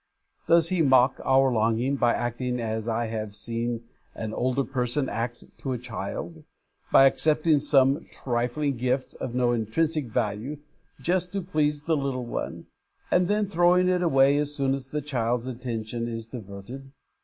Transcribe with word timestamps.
Does 0.47 0.69
He 0.69 0.81
mock 0.81 1.21
our 1.23 1.51
longing 1.53 1.95
by 1.95 2.15
acting 2.15 2.59
as 2.59 2.87
I 2.87 3.05
have 3.05 3.35
seen 3.35 3.83
an 4.15 4.33
older 4.33 4.63
person 4.63 5.07
act 5.07 5.43
to 5.59 5.73
a 5.73 5.77
child, 5.77 6.43
by 6.91 7.05
accepting 7.05 7.59
some 7.59 8.07
trifling 8.11 8.77
gift 8.77 9.13
of 9.21 9.35
no 9.35 9.51
intrinsic 9.51 10.07
value, 10.07 10.57
just 10.99 11.31
to 11.33 11.41
please 11.43 11.83
the 11.83 11.95
little 11.95 12.25
one, 12.25 12.65
and 13.11 13.27
then 13.27 13.45
throwing 13.45 13.87
it 13.89 14.01
away 14.01 14.37
as 14.37 14.55
soon 14.55 14.73
as 14.73 14.87
the 14.87 15.01
child's 15.01 15.45
attention 15.45 16.07
is 16.07 16.25
diverted? 16.25 16.91